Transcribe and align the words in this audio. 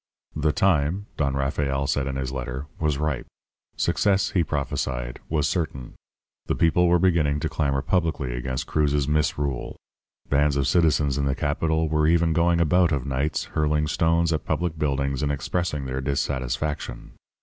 "The 0.35 0.51
time, 0.51 1.05
Don 1.15 1.35
Rafael 1.35 1.85
said 1.85 2.07
in 2.07 2.15
his 2.15 2.31
letter, 2.31 2.65
was 2.79 2.97
ripe. 2.97 3.27
Success, 3.77 4.31
he 4.31 4.43
prophesied, 4.43 5.19
was 5.29 5.47
certain. 5.47 5.93
The 6.47 6.55
people 6.55 6.87
were 6.87 6.97
beginning 6.97 7.39
to 7.41 7.49
clamour 7.49 7.83
publicly 7.83 8.33
against 8.33 8.65
Cruz's 8.65 9.07
misrule. 9.07 9.75
Bands 10.27 10.55
of 10.55 10.67
citizens 10.67 11.19
in 11.19 11.25
the 11.25 11.35
capital 11.35 11.87
were 11.87 12.07
even 12.07 12.33
going 12.33 12.59
about 12.59 12.91
of 12.91 13.05
nights 13.05 13.43
hurling 13.53 13.85
stones 13.85 14.33
at 14.33 14.43
public 14.43 14.79
buildings 14.79 15.21
and 15.21 15.31
expressing 15.31 15.85
their 15.85 16.01
dissatisfaction. 16.01 17.11